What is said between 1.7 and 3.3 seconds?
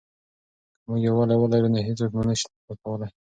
نو هېڅوک مو نه سي ماتولای.